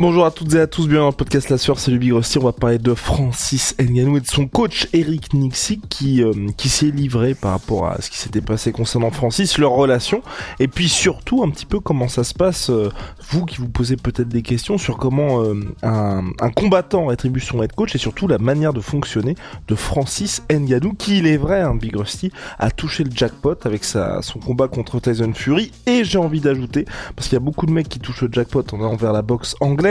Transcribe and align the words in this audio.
Bonjour 0.00 0.24
à 0.24 0.30
toutes 0.30 0.54
et 0.54 0.60
à 0.60 0.68
tous, 0.68 0.82
bienvenue 0.82 1.00
dans 1.00 1.06
le 1.08 1.12
podcast 1.12 1.50
La 1.50 1.58
Sueur, 1.58 1.80
c'est 1.80 1.90
le 1.90 1.98
Big 1.98 2.12
Rusty. 2.12 2.38
On 2.38 2.44
va 2.44 2.52
parler 2.52 2.78
de 2.78 2.94
Francis 2.94 3.74
Nganou 3.80 4.18
et 4.18 4.20
de 4.20 4.28
son 4.28 4.46
coach 4.46 4.86
Eric 4.92 5.34
Nixie 5.34 5.80
qui, 5.88 6.22
euh, 6.22 6.32
qui 6.56 6.68
s'est 6.68 6.92
livré 6.92 7.34
par 7.34 7.50
rapport 7.50 7.88
à 7.88 8.00
ce 8.00 8.08
qui 8.08 8.16
s'était 8.16 8.40
passé 8.40 8.70
concernant 8.70 9.10
Francis, 9.10 9.58
leur 9.58 9.72
relation, 9.72 10.22
et 10.60 10.68
puis 10.68 10.88
surtout 10.88 11.42
un 11.42 11.50
petit 11.50 11.66
peu 11.66 11.80
comment 11.80 12.06
ça 12.06 12.22
se 12.22 12.32
passe, 12.32 12.70
euh, 12.70 12.90
vous 13.28 13.44
qui 13.44 13.56
vous 13.56 13.68
posez 13.68 13.96
peut-être 13.96 14.28
des 14.28 14.42
questions 14.42 14.78
sur 14.78 14.98
comment 14.98 15.42
euh, 15.42 15.54
un, 15.82 16.50
combattant 16.54 17.06
rétribue 17.06 17.40
son 17.40 17.60
head 17.60 17.72
coach 17.72 17.96
et 17.96 17.98
surtout 17.98 18.28
la 18.28 18.38
manière 18.38 18.72
de 18.72 18.80
fonctionner 18.80 19.34
de 19.66 19.74
Francis 19.74 20.44
Nganou 20.48 20.94
qui, 20.94 21.18
il 21.18 21.26
est 21.26 21.38
vrai, 21.38 21.60
hein, 21.60 21.74
Big 21.74 21.96
Rusty, 21.96 22.30
a 22.60 22.70
touché 22.70 23.02
le 23.02 23.10
jackpot 23.12 23.56
avec 23.64 23.82
sa, 23.82 24.22
son 24.22 24.38
combat 24.38 24.68
contre 24.68 25.00
Tyson 25.00 25.32
Fury, 25.34 25.72
et 25.86 26.04
j'ai 26.04 26.18
envie 26.18 26.40
d'ajouter, 26.40 26.84
parce 27.16 27.26
qu'il 27.26 27.34
y 27.34 27.42
a 27.42 27.44
beaucoup 27.44 27.66
de 27.66 27.72
mecs 27.72 27.88
qui 27.88 27.98
touchent 27.98 28.22
le 28.22 28.28
jackpot 28.30 28.62
en 28.70 28.76
allant 28.76 28.94
vers 28.94 29.12
la 29.12 29.22
boxe 29.22 29.56
anglaise, 29.58 29.87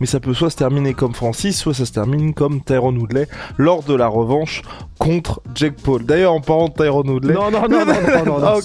mais 0.00 0.06
ça 0.06 0.20
peut 0.20 0.34
soit 0.34 0.50
se 0.50 0.56
terminer 0.56 0.94
comme 0.94 1.14
Francis, 1.14 1.58
soit 1.58 1.74
ça 1.74 1.86
se 1.86 1.92
termine 1.92 2.34
comme 2.34 2.62
Tyrone 2.62 2.98
Woodley 2.98 3.28
lors 3.58 3.82
de 3.82 3.94
la 3.94 4.06
revanche 4.06 4.62
contre 4.98 5.42
Jake 5.54 5.76
Paul. 5.82 6.04
D'ailleurs, 6.04 6.32
en 6.32 6.40
parlant 6.40 6.68
de 6.68 6.74
Tyrone 6.74 7.10
Woodley... 7.10 7.34
Non, 7.34 7.50
non, 7.50 7.68
non, 7.68 7.84
non, 7.84 7.94
non, 7.94 8.24
non, 8.24 8.38
non. 8.40 8.60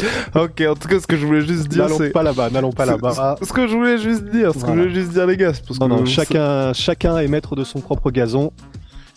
ok, 0.34 0.62
en 0.68 0.74
tout 0.74 0.88
cas, 0.88 1.00
ce 1.00 1.06
que 1.06 1.16
je 1.16 1.26
voulais 1.26 1.42
juste 1.42 1.68
dire, 1.68 1.88
c'est. 1.88 1.98
N'allons 1.98 2.12
pas 2.12 2.22
là-bas, 2.22 2.50
n'allons 2.50 2.72
pas 2.72 2.86
là-bas. 2.86 3.36
Ce 3.42 3.52
que 3.52 3.66
je 3.66 3.76
voulais 3.76 3.98
juste 3.98 4.24
dire, 4.24 4.52
ce 4.54 4.60
que 4.60 4.66
je 4.66 4.72
voulais 4.72 4.94
juste 4.94 5.10
dire, 5.10 5.26
les 5.26 5.36
gars, 5.36 5.52
parce 5.66 5.80
non, 5.80 5.88
que 5.88 5.92
non, 5.92 6.06
chacun, 6.06 6.72
chacun 6.72 7.18
est 7.18 7.28
maître 7.28 7.56
de 7.56 7.64
son 7.64 7.80
propre 7.80 8.10
gazon. 8.10 8.52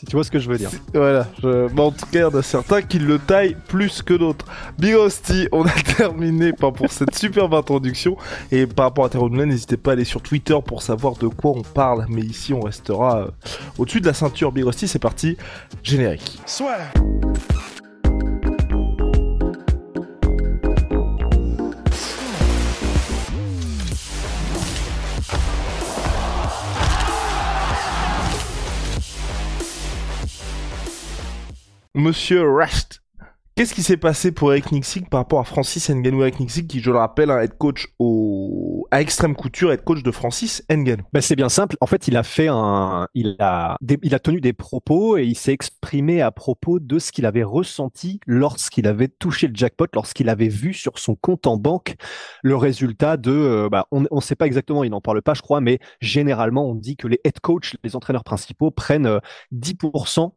Si 0.03 0.07
tu 0.07 0.17
vois 0.17 0.25
ce 0.25 0.31
que 0.31 0.39
je 0.39 0.49
veux 0.49 0.57
dire. 0.57 0.69
Voilà. 0.93 1.25
Je... 1.41 2.25
En 2.25 2.37
a 2.37 2.41
certains 2.41 2.81
qui 2.81 2.99
le 2.99 3.19
taillent 3.19 3.55
plus 3.69 4.01
que 4.01 4.13
d'autres. 4.13 4.45
Big 4.77 4.95
Hostie, 4.95 5.47
on 5.53 5.65
a 5.65 5.71
terminé 5.97 6.51
pour 6.51 6.73
cette 6.91 7.15
superbe 7.15 7.53
introduction. 7.53 8.17
Et 8.51 8.67
par 8.67 8.87
rapport 8.87 9.05
à 9.05 9.09
Terre 9.09 9.29
n'hésitez 9.29 9.77
pas 9.77 9.91
à 9.91 9.93
aller 9.93 10.03
sur 10.03 10.21
Twitter 10.21 10.57
pour 10.65 10.81
savoir 10.81 11.15
de 11.15 11.27
quoi 11.27 11.51
on 11.51 11.61
parle. 11.61 12.05
Mais 12.09 12.21
ici, 12.21 12.53
on 12.53 12.59
restera 12.59 13.19
euh, 13.19 13.27
au-dessus 13.77 14.01
de 14.01 14.07
la 14.07 14.13
ceinture. 14.13 14.51
Big 14.51 14.65
Hostie, 14.65 14.89
c'est 14.89 14.99
parti. 14.99 15.37
Générique. 15.83 16.37
Soit. 16.45 16.79
Monsieur 31.95 32.49
Rest. 32.51 33.03
Qu'est-ce 33.55 33.75
qui 33.75 33.83
s'est 33.83 33.97
passé 33.97 34.31
pour 34.31 34.51
Eric 34.51 34.71
Nixig 34.71 35.07
par 35.09 35.19
rapport 35.19 35.39
à 35.39 35.43
Francis 35.43 35.91
Ngannou? 35.91 36.23
Eric 36.23 36.39
Nixig 36.39 36.65
qui, 36.65 36.79
je 36.79 36.89
le 36.89 36.97
rappelle, 36.97 37.29
un 37.29 37.39
head 37.39 37.55
coach 37.55 37.87
au... 37.99 38.87
à 38.89 38.99
Extrême 38.99 39.35
Couture, 39.35 39.71
head 39.71 39.83
coach 39.83 40.01
de 40.01 40.09
Francis 40.09 40.63
Ngannou 40.71 41.03
ben, 41.13 41.21
C'est 41.21 41.35
bien 41.35 41.49
simple. 41.49 41.77
En 41.81 41.85
fait, 41.85 42.07
il 42.07 42.17
a 42.17 42.23
fait 42.23 42.47
un, 42.47 43.07
il 43.13 43.35
a, 43.37 43.77
il 44.01 44.15
a 44.15 44.19
tenu 44.19 44.41
des 44.41 44.53
propos 44.53 45.17
et 45.17 45.23
il 45.25 45.35
s'est 45.35 45.53
exprimé 45.53 46.19
à 46.23 46.31
propos 46.31 46.79
de 46.79 46.97
ce 46.97 47.11
qu'il 47.11 47.27
avait 47.27 47.43
ressenti 47.43 48.19
lorsqu'il 48.25 48.87
avait 48.87 49.07
touché 49.07 49.45
le 49.47 49.53
jackpot, 49.55 49.85
lorsqu'il 49.93 50.29
avait 50.29 50.47
vu 50.47 50.73
sur 50.73 50.97
son 50.97 51.13
compte 51.13 51.45
en 51.45 51.57
banque 51.57 51.93
le 52.41 52.55
résultat 52.55 53.17
de, 53.17 53.67
bah, 53.71 53.85
on 53.91 54.01
ne 54.01 54.21
sait 54.21 54.35
pas 54.35 54.47
exactement, 54.47 54.83
il 54.83 54.89
n'en 54.89 55.01
parle 55.01 55.21
pas, 55.21 55.35
je 55.35 55.43
crois, 55.43 55.61
mais 55.61 55.77
généralement, 56.01 56.67
on 56.67 56.73
dit 56.73 56.95
que 56.97 57.07
les 57.07 57.21
head 57.23 57.39
coachs, 57.39 57.75
les 57.83 57.95
entraîneurs 57.95 58.23
principaux 58.23 58.71
prennent 58.71 59.19
10% 59.51 60.23
euh, 60.23 60.27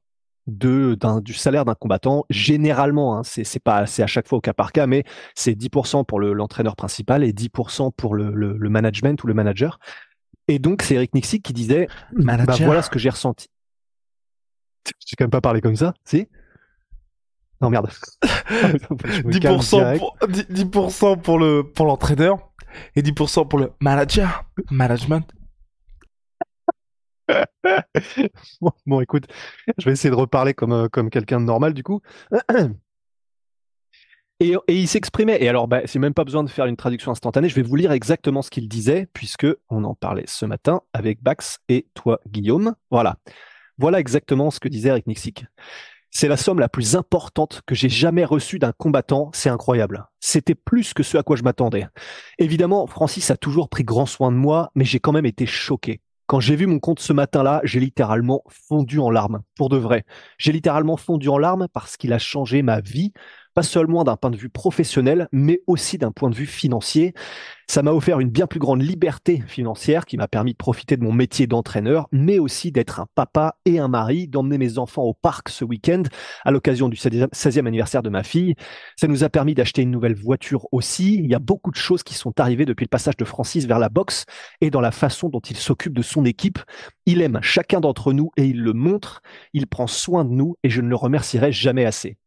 de 0.46 0.96
du 1.20 1.34
salaire 1.34 1.64
d'un 1.64 1.74
combattant 1.74 2.24
généralement 2.30 3.18
hein, 3.18 3.22
c'est 3.24 3.42
c'est 3.44 3.58
pas 3.58 3.86
c'est 3.86 4.02
à 4.02 4.06
chaque 4.06 4.28
fois 4.28 4.38
au 4.38 4.40
cas 4.40 4.52
par 4.52 4.72
cas 4.72 4.86
mais 4.86 5.04
c'est 5.34 5.52
10% 5.52 6.04
pour 6.04 6.20
l'entraîneur 6.20 6.76
principal 6.76 7.24
et 7.24 7.32
10% 7.32 7.90
pour 7.96 8.14
le, 8.14 8.30
le, 8.32 8.68
management 8.70 9.22
ou 9.22 9.26
le 9.26 9.34
manager. 9.34 9.78
Et 10.48 10.58
donc 10.58 10.82
c'est 10.82 10.94
Eric 10.94 11.14
Nixie 11.14 11.42
qui 11.42 11.52
disait 11.52 11.88
bah, 12.12 12.36
voilà 12.60 12.82
ce 12.82 12.90
que 12.90 12.98
j'ai 12.98 13.10
ressenti. 13.10 13.48
J'ai 15.04 15.16
quand 15.16 15.24
même 15.24 15.30
pas 15.30 15.40
parlé 15.40 15.60
comme 15.60 15.76
ça 15.76 15.94
si? 16.04 16.28
Non 17.60 17.70
merde. 17.70 17.90
10% 18.22 19.98
pour, 19.98 20.16
10 20.28 20.64
pour 21.22 21.38
le 21.38 21.62
pour 21.62 21.86
l'entraîneur 21.86 22.52
et 22.94 23.02
10% 23.02 23.48
pour 23.48 23.58
le 23.58 23.72
manager 23.80 24.44
management 24.70 25.26
bon, 28.86 29.00
écoute, 29.00 29.26
je 29.78 29.84
vais 29.84 29.92
essayer 29.92 30.10
de 30.10 30.16
reparler 30.16 30.54
comme, 30.54 30.72
euh, 30.72 30.88
comme 30.88 31.10
quelqu'un 31.10 31.40
de 31.40 31.44
normal 31.44 31.74
du 31.74 31.82
coup. 31.82 32.00
Et, 34.38 34.54
il 34.68 34.86
s'exprimait. 34.86 35.42
Et 35.42 35.48
alors, 35.48 35.66
bah, 35.66 35.80
c'est 35.86 35.98
même 35.98 36.12
pas 36.12 36.24
besoin 36.24 36.44
de 36.44 36.50
faire 36.50 36.66
une 36.66 36.76
traduction 36.76 37.10
instantanée. 37.10 37.48
Je 37.48 37.54
vais 37.54 37.62
vous 37.62 37.76
lire 37.76 37.92
exactement 37.92 38.42
ce 38.42 38.50
qu'il 38.50 38.68
disait, 38.68 39.08
puisque 39.14 39.46
on 39.70 39.82
en 39.84 39.94
parlait 39.94 40.26
ce 40.26 40.44
matin 40.44 40.82
avec 40.92 41.22
Bax 41.22 41.60
et 41.70 41.86
toi, 41.94 42.20
Guillaume. 42.28 42.74
Voilà. 42.90 43.16
Voilà 43.78 43.98
exactement 43.98 44.50
ce 44.50 44.60
que 44.60 44.68
disait 44.68 44.90
Eric 44.90 45.06
Nixik. 45.06 45.46
C'est 46.10 46.28
la 46.28 46.36
somme 46.36 46.60
la 46.60 46.68
plus 46.68 46.96
importante 46.96 47.62
que 47.66 47.74
j'ai 47.74 47.88
jamais 47.88 48.24
reçue 48.24 48.58
d'un 48.58 48.72
combattant. 48.72 49.30
C'est 49.34 49.50
incroyable. 49.50 50.06
C'était 50.20 50.54
plus 50.54 50.94
que 50.94 51.02
ce 51.02 51.16
à 51.18 51.22
quoi 51.22 51.36
je 51.36 51.42
m'attendais. 51.42 51.86
Évidemment, 52.38 52.86
Francis 52.86 53.30
a 53.30 53.36
toujours 53.36 53.68
pris 53.68 53.84
grand 53.84 54.06
soin 54.06 54.32
de 54.32 54.36
moi, 54.36 54.70
mais 54.74 54.84
j'ai 54.84 55.00
quand 55.00 55.12
même 55.12 55.26
été 55.26 55.46
choqué. 55.46 56.00
Quand 56.26 56.40
j'ai 56.40 56.56
vu 56.56 56.66
mon 56.66 56.80
compte 56.80 56.98
ce 57.00 57.12
matin-là, 57.12 57.60
j'ai 57.64 57.78
littéralement 57.78 58.42
fondu 58.48 58.98
en 58.98 59.10
larmes, 59.10 59.42
pour 59.54 59.68
de 59.68 59.76
vrai. 59.76 60.04
J'ai 60.38 60.50
littéralement 60.52 60.96
fondu 60.96 61.28
en 61.28 61.38
larmes 61.38 61.68
parce 61.72 61.96
qu'il 61.96 62.12
a 62.12 62.18
changé 62.18 62.62
ma 62.62 62.80
vie, 62.80 63.12
pas 63.56 63.62
seulement 63.62 64.04
d'un 64.04 64.16
point 64.16 64.30
de 64.30 64.36
vue 64.36 64.50
professionnel, 64.50 65.28
mais 65.32 65.62
aussi 65.66 65.96
d'un 65.96 66.12
point 66.12 66.28
de 66.28 66.34
vue 66.34 66.44
financier. 66.44 67.14
Ça 67.66 67.82
m'a 67.82 67.92
offert 67.92 68.20
une 68.20 68.28
bien 68.28 68.46
plus 68.46 68.60
grande 68.60 68.82
liberté 68.82 69.42
financière 69.46 70.04
qui 70.04 70.18
m'a 70.18 70.28
permis 70.28 70.52
de 70.52 70.58
profiter 70.58 70.98
de 70.98 71.02
mon 71.02 71.10
métier 71.10 71.46
d'entraîneur, 71.46 72.06
mais 72.12 72.38
aussi 72.38 72.70
d'être 72.70 73.00
un 73.00 73.06
papa 73.14 73.56
et 73.64 73.78
un 73.78 73.88
mari, 73.88 74.28
d'emmener 74.28 74.58
mes 74.58 74.76
enfants 74.76 75.04
au 75.04 75.14
parc 75.14 75.48
ce 75.48 75.64
week-end 75.64 76.02
à 76.44 76.50
l'occasion 76.50 76.90
du 76.90 76.96
16e 76.96 77.66
anniversaire 77.66 78.02
de 78.02 78.10
ma 78.10 78.22
fille. 78.22 78.56
Ça 78.94 79.08
nous 79.08 79.24
a 79.24 79.30
permis 79.30 79.54
d'acheter 79.54 79.80
une 79.80 79.90
nouvelle 79.90 80.16
voiture 80.16 80.68
aussi. 80.70 81.14
Il 81.14 81.26
y 81.26 81.34
a 81.34 81.38
beaucoup 81.38 81.70
de 81.70 81.76
choses 81.76 82.02
qui 82.02 82.12
sont 82.12 82.38
arrivées 82.38 82.66
depuis 82.66 82.84
le 82.84 82.90
passage 82.90 83.16
de 83.16 83.24
Francis 83.24 83.64
vers 83.64 83.78
la 83.78 83.88
boxe 83.88 84.26
et 84.60 84.68
dans 84.68 84.82
la 84.82 84.92
façon 84.92 85.30
dont 85.30 85.40
il 85.40 85.56
s'occupe 85.56 85.94
de 85.94 86.02
son 86.02 86.26
équipe. 86.26 86.58
Il 87.06 87.22
aime 87.22 87.38
chacun 87.40 87.80
d'entre 87.80 88.12
nous 88.12 88.32
et 88.36 88.44
il 88.44 88.60
le 88.60 88.74
montre. 88.74 89.22
Il 89.54 89.66
prend 89.66 89.86
soin 89.86 90.26
de 90.26 90.30
nous 90.30 90.56
et 90.62 90.68
je 90.68 90.82
ne 90.82 90.88
le 90.88 90.96
remercierai 90.96 91.52
jamais 91.52 91.86
assez. 91.86 92.18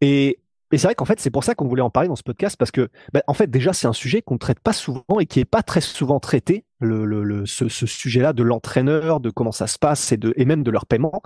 Et 0.00 0.40
et 0.72 0.78
c'est 0.78 0.86
vrai 0.86 0.94
qu'en 0.94 1.04
fait, 1.04 1.20
c'est 1.20 1.30
pour 1.30 1.44
ça 1.44 1.54
qu'on 1.54 1.68
voulait 1.68 1.82
en 1.82 1.90
parler 1.90 2.08
dans 2.08 2.16
ce 2.16 2.22
podcast, 2.22 2.56
parce 2.56 2.70
que, 2.70 2.88
bah, 3.12 3.22
en 3.26 3.34
fait, 3.34 3.48
déjà, 3.48 3.72
c'est 3.72 3.86
un 3.86 3.92
sujet 3.92 4.22
qu'on 4.22 4.34
ne 4.34 4.38
traite 4.38 4.60
pas 4.60 4.72
souvent 4.72 5.20
et 5.20 5.26
qui 5.26 5.40
est 5.40 5.44
pas 5.44 5.62
très 5.62 5.80
souvent 5.80 6.20
traité, 6.20 6.64
le, 6.80 7.04
le, 7.04 7.46
ce, 7.46 7.68
ce 7.68 7.86
sujet-là 7.86 8.32
de 8.32 8.42
l'entraîneur, 8.42 9.20
de 9.20 9.30
comment 9.30 9.52
ça 9.52 9.66
se 9.66 9.78
passe 9.78 10.12
et, 10.12 10.16
de, 10.16 10.32
et 10.36 10.44
même 10.44 10.62
de 10.62 10.70
leur 10.70 10.86
paiement. 10.86 11.22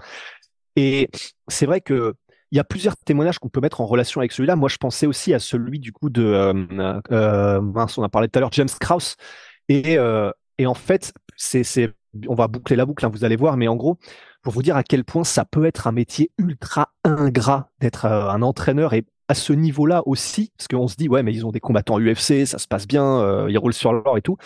Et 0.77 1.11
c'est 1.49 1.67
vrai 1.67 1.81
que 1.81 2.15
il 2.53 2.57
y 2.57 2.61
a 2.61 2.65
plusieurs 2.65 2.97
témoignages 2.97 3.39
qu'on 3.39 3.49
peut 3.49 3.61
mettre 3.61 3.81
en 3.81 3.87
relation 3.87 4.21
avec 4.21 4.33
celui-là. 4.33 4.57
Moi, 4.57 4.69
je 4.69 4.77
pensais 4.77 5.07
aussi 5.07 5.33
à 5.33 5.39
celui 5.39 5.79
du 5.79 5.93
coup 5.93 6.11
de, 6.11 6.25
euh, 6.25 6.99
euh, 7.13 7.61
on 7.97 8.03
a 8.03 8.09
parlé 8.09 8.29
tout 8.29 8.39
à 8.39 8.41
l'heure, 8.41 8.53
James 8.53 8.69
Krause. 8.81 9.15
Et, 9.69 9.97
euh, 9.99 10.33
et 10.59 10.67
en 10.67 10.75
fait, 10.75 11.13
c'est, 11.37 11.95
on 12.27 12.35
va 12.35 12.49
boucler 12.49 12.75
la 12.75 12.87
boucle, 12.87 13.07
hein, 13.07 13.09
vous 13.09 13.25
allez 13.25 13.37
voir, 13.37 13.57
mais 13.57 13.69
en 13.69 13.77
gros, 13.77 13.99
pour 14.43 14.53
vous 14.53 14.63
dire 14.63 14.77
à 14.77 14.83
quel 14.83 15.05
point 15.05 15.23
ça 15.23 15.45
peut 15.45 15.65
être 15.65 15.87
un 15.87 15.93
métier 15.93 16.33
ultra 16.39 16.93
ingrat 17.05 17.71
d'être 17.79 18.07
euh, 18.07 18.29
un 18.31 18.43
entraîneur 18.43 18.95
et 18.95 19.05
à 19.31 19.35
ce 19.35 19.53
niveau-là 19.53 20.03
aussi, 20.07 20.51
parce 20.59 20.67
qu'on 20.67 20.89
se 20.89 20.97
dit, 20.97 21.09
ouais, 21.09 21.23
mais 21.23 21.33
ils 21.33 21.47
ont 21.47 21.53
des 21.53 21.61
combattants 21.61 22.01
UFC, 22.01 22.47
ça 22.47 22.59
se 22.59 22.67
passe 22.67 22.89
bien, 22.89 23.05
euh, 23.21 23.47
ils 23.49 23.59
roulent 23.59 23.73
sur 23.73 23.93
l'or 23.93 24.19
et 24.19 24.23
tout. 24.23 24.37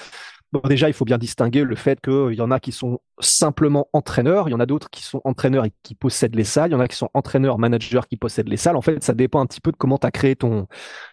Bon, 0.53 0.61
déjà, 0.69 0.89
il 0.89 0.93
faut 0.93 1.07
bien 1.07 1.17
distinguer 1.17 1.65
le 1.65 1.75
fait 1.75 2.03
qu'il 2.03 2.35
y 2.35 2.43
en 2.43 2.51
a 2.51 2.61
qui 2.61 2.71
sont 2.71 3.01
simplement 3.19 3.89
entraîneurs, 3.95 4.47
il 4.47 4.53
y 4.53 4.55
en 4.55 4.61
a 4.61 4.67
d'autres 4.67 4.91
qui 4.91 5.03
sont 5.03 5.23
entraîneurs 5.25 5.65
et 5.65 5.73
qui 5.83 5.95
possèdent 5.95 6.35
les 6.35 6.45
salles, 6.45 6.69
il 6.69 6.75
y 6.75 6.77
en 6.77 6.81
a 6.81 6.87
qui 6.87 6.97
sont 6.97 7.09
entraîneurs, 7.15 7.59
managers 7.59 8.03
qui 8.11 8.19
possèdent 8.19 8.51
les 8.51 8.59
salles. 8.59 8.77
En 8.77 8.83
fait, 8.83 9.03
ça 9.03 9.15
dépend 9.15 9.41
un 9.41 9.47
petit 9.47 9.63
peu 9.63 9.73
de 9.73 9.77
comment 9.79 9.97
tu 9.97 10.07
as 10.07 10.11
créé 10.11 10.37
ton, 10.37 10.67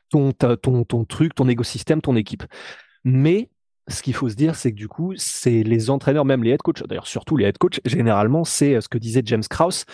ton, 0.10 0.34
ton, 0.34 0.84
ton 0.84 1.06
truc, 1.06 1.34
ton 1.34 1.48
écosystème, 1.48 2.02
ton 2.02 2.18
équipe. 2.18 2.44
Mais 3.06 3.50
ce 3.88 4.02
qu'il 4.02 4.14
faut 4.14 4.28
se 4.28 4.36
dire, 4.36 4.56
c'est 4.56 4.72
que 4.72 4.78
du 4.78 4.90
coup, 4.90 5.14
c'est 5.16 5.64
les 5.64 5.90
entraîneurs, 5.90 6.26
même 6.26 6.44
les 6.44 6.52
head 6.52 6.62
coachs, 6.62 6.86
d'ailleurs 6.86 7.08
surtout 7.08 7.38
les 7.38 7.46
head 7.46 7.58
coachs, 7.58 7.80
généralement, 7.86 8.44
c'est 8.44 8.76
euh, 8.76 8.82
ce 8.82 8.90
que 8.90 8.98
disait 8.98 9.22
James 9.24 9.44
Krause, 9.50 9.86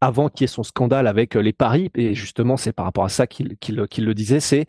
avant 0.00 0.28
qu'il 0.28 0.42
y 0.42 0.44
ait 0.44 0.48
son 0.48 0.62
scandale 0.62 1.06
avec 1.06 1.36
euh, 1.36 1.40
les 1.40 1.52
paris, 1.52 1.90
et 1.94 2.14
justement 2.14 2.56
c'est 2.56 2.72
par 2.72 2.84
rapport 2.84 3.04
à 3.04 3.08
ça 3.08 3.26
qu'il 3.26 3.56
le 3.70 4.14
disait, 4.14 4.40
c'est 4.40 4.66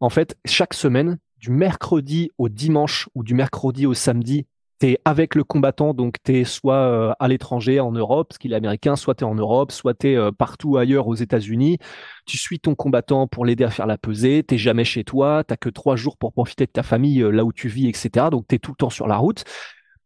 en 0.00 0.08
fait 0.08 0.36
chaque 0.44 0.74
semaine, 0.74 1.18
du 1.38 1.50
mercredi 1.50 2.30
au 2.38 2.48
dimanche 2.48 3.08
ou 3.16 3.24
du 3.24 3.34
mercredi 3.34 3.84
au 3.84 3.94
samedi, 3.94 4.46
tu 4.78 4.90
es 4.90 4.98
avec 5.04 5.34
le 5.34 5.42
combattant, 5.42 5.92
donc 5.92 6.16
tu 6.24 6.38
es 6.38 6.44
soit 6.44 6.74
euh, 6.74 7.12
à 7.18 7.26
l'étranger, 7.26 7.80
en 7.80 7.90
Europe, 7.90 8.28
parce 8.28 8.38
qu'il 8.38 8.52
est 8.52 8.56
américain, 8.56 8.94
soit 8.94 9.16
tu 9.16 9.24
es 9.24 9.26
en 9.26 9.34
Europe, 9.34 9.72
soit 9.72 9.94
tu 9.94 10.10
es 10.12 10.16
euh, 10.16 10.30
partout 10.30 10.76
ailleurs 10.76 11.08
aux 11.08 11.14
États-Unis. 11.14 11.78
Tu 12.26 12.38
suis 12.38 12.60
ton 12.60 12.76
combattant 12.76 13.26
pour 13.26 13.44
l'aider 13.44 13.64
à 13.64 13.70
faire 13.70 13.86
la 13.86 13.98
pesée, 13.98 14.44
t'es 14.44 14.58
jamais 14.58 14.84
chez 14.84 15.02
toi, 15.02 15.42
t'as 15.44 15.56
que 15.56 15.68
trois 15.68 15.96
jours 15.96 16.16
pour 16.16 16.32
profiter 16.32 16.66
de 16.66 16.70
ta 16.70 16.84
famille 16.84 17.24
là 17.32 17.44
où 17.44 17.52
tu 17.52 17.68
vis, 17.68 17.88
etc. 17.88 18.26
Donc 18.30 18.46
tu 18.48 18.56
es 18.56 18.58
tout 18.58 18.72
le 18.72 18.76
temps 18.76 18.90
sur 18.90 19.08
la 19.08 19.16
route. 19.16 19.44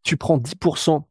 Tu 0.03 0.17
prends 0.17 0.38
10% 0.38 1.05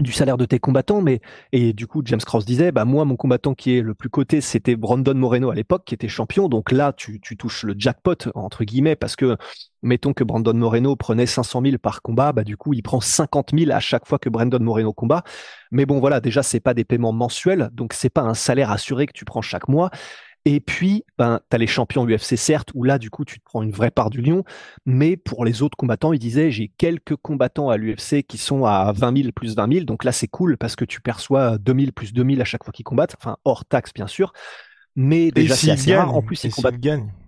du 0.00 0.12
salaire 0.12 0.36
de 0.36 0.44
tes 0.44 0.58
combattants, 0.58 1.00
mais 1.00 1.20
et 1.52 1.72
du 1.72 1.86
coup 1.86 2.02
James 2.04 2.20
Cross 2.20 2.44
disait 2.44 2.72
bah 2.72 2.84
moi 2.84 3.04
mon 3.04 3.14
combattant 3.14 3.54
qui 3.54 3.76
est 3.76 3.80
le 3.80 3.94
plus 3.94 4.10
coté 4.10 4.40
c'était 4.40 4.74
Brandon 4.74 5.14
Moreno 5.14 5.50
à 5.50 5.54
l'époque 5.54 5.84
qui 5.84 5.94
était 5.94 6.08
champion. 6.08 6.48
Donc 6.48 6.72
là 6.72 6.92
tu, 6.92 7.20
tu 7.20 7.36
touches 7.36 7.62
le 7.62 7.74
jackpot 7.78 8.16
entre 8.34 8.64
guillemets 8.64 8.96
parce 8.96 9.14
que 9.14 9.36
mettons 9.82 10.12
que 10.12 10.24
Brandon 10.24 10.54
Moreno 10.54 10.96
prenait 10.96 11.26
500 11.26 11.62
000 11.64 11.78
par 11.78 12.02
combat 12.02 12.32
bah 12.32 12.42
du 12.42 12.56
coup 12.56 12.74
il 12.74 12.82
prend 12.82 13.00
50 13.00 13.52
000 13.56 13.70
à 13.70 13.78
chaque 13.80 14.06
fois 14.06 14.18
que 14.18 14.28
Brandon 14.28 14.58
Moreno 14.60 14.92
combat. 14.92 15.22
Mais 15.70 15.86
bon 15.86 16.00
voilà 16.00 16.20
déjà 16.20 16.42
c'est 16.42 16.60
pas 16.60 16.74
des 16.74 16.84
paiements 16.84 17.12
mensuels 17.12 17.70
donc 17.72 17.92
c'est 17.92 18.10
pas 18.10 18.22
un 18.22 18.34
salaire 18.34 18.72
assuré 18.72 19.06
que 19.06 19.12
tu 19.12 19.24
prends 19.24 19.42
chaque 19.42 19.68
mois 19.68 19.90
et 20.46 20.60
puis, 20.60 21.04
ben, 21.16 21.40
tu 21.48 21.54
as 21.54 21.58
les 21.58 21.66
champions 21.66 22.06
UFC, 22.06 22.36
certes, 22.36 22.70
où 22.74 22.84
là, 22.84 22.98
du 22.98 23.08
coup, 23.08 23.24
tu 23.24 23.38
te 23.38 23.44
prends 23.44 23.62
une 23.62 23.70
vraie 23.70 23.90
part 23.90 24.10
du 24.10 24.20
lion. 24.20 24.44
Mais 24.84 25.16
pour 25.16 25.44
les 25.44 25.62
autres 25.62 25.76
combattants, 25.76 26.12
il 26.12 26.18
disait, 26.18 26.50
j'ai 26.50 26.70
quelques 26.76 27.16
combattants 27.16 27.70
à 27.70 27.78
l'UFC 27.78 28.22
qui 28.22 28.36
sont 28.36 28.66
à 28.66 28.92
20 28.92 29.16
000 29.16 29.32
plus 29.32 29.56
20 29.56 29.72
000. 29.72 29.84
Donc 29.86 30.04
là, 30.04 30.12
c'est 30.12 30.28
cool 30.28 30.58
parce 30.58 30.76
que 30.76 30.84
tu 30.84 31.00
perçois 31.00 31.56
2000 31.58 31.92
plus 31.92 32.12
2000 32.12 32.42
à 32.42 32.44
chaque 32.44 32.62
fois 32.64 32.72
qu'ils 32.72 32.84
combattent. 32.84 33.16
Enfin, 33.18 33.38
hors 33.44 33.64
taxe, 33.64 33.92
bien 33.94 34.06
sûr. 34.06 34.32
Mais 34.96 35.30
déjà, 35.30 35.56
c'est 35.56 35.70
assez 35.70 35.96
rare. 35.96 36.14
En 36.14 36.22
plus, 36.22 36.44
ils 36.44 36.52
combattent. 36.52 36.76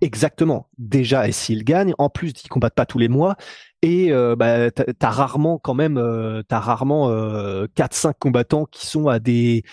Exactement. 0.01 0.69
Déjà, 0.77 1.27
et 1.27 1.31
s'ils 1.31 1.63
gagnent, 1.63 1.95
en 1.97 2.09
plus, 2.09 2.31
ils 2.43 2.47
combattent 2.49 2.75
pas 2.75 2.85
tous 2.85 2.99
les 2.99 3.09
mois. 3.09 3.35
Et 3.81 4.11
euh, 4.11 4.35
bah, 4.35 4.71
t'as 4.71 5.09
rarement 5.09 5.59
quand 5.59 5.73
même, 5.73 5.97
euh, 5.97 6.43
t'as 6.47 6.59
rarement 6.59 7.09
euh, 7.09 7.67
4-5 7.75 8.13
combattants 8.19 8.65
qui 8.65 8.87
sont 8.87 9.07
à 9.07 9.19
des 9.19 9.63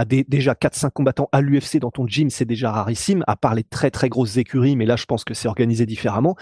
à 0.00 0.04
déjà 0.06 0.54
4-5 0.54 0.90
combattants 0.92 1.28
à 1.30 1.42
l'UFC 1.42 1.78
dans 1.78 1.90
ton 1.90 2.06
gym, 2.06 2.30
c'est 2.30 2.46
déjà 2.46 2.72
rarissime, 2.72 3.22
à 3.26 3.36
part 3.36 3.54
les 3.54 3.64
très 3.64 3.90
très 3.90 4.08
grosses 4.08 4.38
écuries, 4.38 4.74
mais 4.74 4.86
là 4.86 4.96
je 4.96 5.04
pense 5.04 5.24
que 5.24 5.34
c'est 5.34 5.46
organisé 5.46 5.84
différemment. 5.84 6.36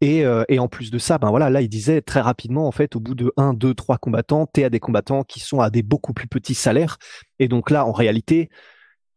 Et, 0.00 0.24
euh, 0.24 0.44
et, 0.48 0.58
en 0.58 0.68
plus 0.68 0.90
de 0.90 0.98
ça, 0.98 1.18
ben 1.18 1.30
voilà, 1.30 1.50
là 1.50 1.60
il 1.60 1.68
disait 1.68 2.02
très 2.02 2.20
rapidement, 2.20 2.68
en 2.68 2.72
fait, 2.72 2.94
au 2.94 3.00
bout 3.00 3.14
de 3.14 3.32
1, 3.36 3.54
2, 3.54 3.74
3 3.74 3.96
combattants, 3.98 4.46
t'es 4.46 4.62
à 4.62 4.70
des 4.70 4.80
combattants 4.80 5.22
qui 5.24 5.40
sont 5.40 5.60
à 5.60 5.70
des 5.70 5.82
beaucoup 5.82 6.12
plus 6.12 6.28
petits 6.28 6.54
salaires. 6.54 6.98
Et 7.38 7.48
donc 7.48 7.70
là, 7.70 7.86
en 7.86 7.92
réalité, 7.92 8.50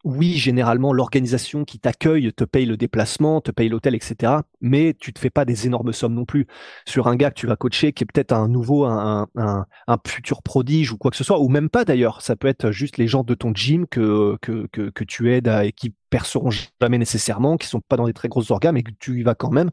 oui, 0.04 0.34
généralement, 0.34 0.94
l'organisation 0.94 1.66
qui 1.66 1.80
t'accueille 1.80 2.32
te 2.32 2.44
paye 2.44 2.66
le 2.66 2.78
déplacement, 2.78 3.42
te 3.42 3.52
paye 3.52 3.68
l'hôtel, 3.68 3.96
etc. 3.96 4.34
Mais 4.62 4.94
tu 4.94 5.12
te 5.12 5.20
fais 5.20 5.30
pas 5.30 5.44
des 5.44 5.66
énormes 5.66 5.92
sommes 5.92 6.14
non 6.14 6.26
plus 6.26 6.48
sur 6.86 7.08
un 7.08 7.16
gars 7.16 7.32
que 7.32 7.40
tu 7.40 7.48
vas 7.48 7.56
coacher 7.56 7.94
qui 7.94 8.04
est 8.04 8.08
peut-être 8.12 8.32
un 8.32 8.48
nouveau, 8.48 8.86
un, 8.86 9.28
un, 9.36 9.66
futur 10.08 10.44
prodige 10.44 10.92
ou 10.92 10.98
quoi 10.98 11.12
que 11.12 11.18
ce 11.18 11.24
soit, 11.24 11.40
ou 11.40 11.50
même 11.50 11.70
pas 11.70 11.84
d'ailleurs. 11.84 12.22
Ça 12.22 12.36
peut 12.36 12.48
être 12.48 12.72
juste 12.72 12.98
les 12.98 13.08
gens 13.08 13.24
de 13.24 13.34
ton 13.34 13.54
gym 13.54 13.88
que, 13.88 14.38
que, 14.42 14.68
que, 14.68 15.04
tu 15.04 15.34
aides 15.34 15.48
et 15.64 15.72
qui 15.72 15.94
perceront 16.10 16.52
jamais 16.52 16.98
nécessairement, 16.98 17.58
qui 17.58 17.68
sont 17.68 17.82
pas 17.82 17.98
dans 17.98 18.06
des 18.08 18.14
très 18.14 18.30
grosses 18.30 18.52
organes, 18.52 18.76
mais 18.76 18.84
que 18.84 18.92
tu 19.00 19.20
y 19.20 19.24
vas 19.24 19.36
quand 19.36 19.52
même. 19.52 19.72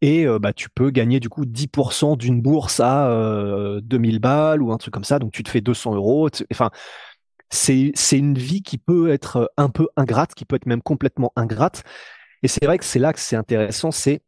Et 0.00 0.26
euh, 0.26 0.38
bah, 0.38 0.52
tu 0.52 0.70
peux 0.70 0.90
gagner 0.90 1.18
du 1.20 1.28
coup 1.28 1.44
10% 1.44 2.16
d'une 2.16 2.40
bourse 2.40 2.80
à 2.80 3.10
euh, 3.10 3.80
2000 3.82 4.20
balles 4.20 4.62
ou 4.62 4.72
un 4.72 4.76
truc 4.78 4.94
comme 4.94 5.04
ça. 5.04 5.18
Donc 5.18 5.32
tu 5.32 5.42
te 5.42 5.50
fais 5.50 5.60
200 5.60 5.94
euros. 5.94 6.28
Enfin, 6.52 6.70
c'est 7.50 7.92
c'est 7.94 8.18
une 8.18 8.36
vie 8.38 8.62
qui 8.62 8.78
peut 8.78 9.10
être 9.10 9.36
euh, 9.36 9.46
un 9.56 9.70
peu 9.70 9.88
ingrate, 9.96 10.34
qui 10.34 10.44
peut 10.44 10.56
être 10.56 10.66
même 10.66 10.82
complètement 10.82 11.32
ingrate. 11.36 11.82
Et 12.42 12.48
c'est 12.48 12.64
vrai 12.66 12.78
que 12.78 12.84
c'est 12.84 12.98
là 12.98 13.12
que 13.12 13.20
c'est 13.20 13.36
intéressant, 13.36 13.90
c'est 13.90 14.22